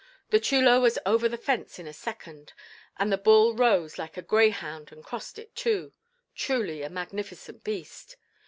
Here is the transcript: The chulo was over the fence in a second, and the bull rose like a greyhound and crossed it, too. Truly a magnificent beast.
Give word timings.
The 0.31 0.39
chulo 0.39 0.79
was 0.81 0.97
over 1.05 1.29
the 1.29 1.37
fence 1.37 1.77
in 1.77 1.85
a 1.85 1.93
second, 1.93 2.53
and 2.97 3.11
the 3.11 3.19
bull 3.19 3.53
rose 3.53 3.99
like 3.99 4.17
a 4.17 4.23
greyhound 4.23 4.91
and 4.91 5.03
crossed 5.03 5.37
it, 5.37 5.55
too. 5.55 5.93
Truly 6.33 6.81
a 6.81 6.89
magnificent 6.89 7.63
beast. 7.63 8.17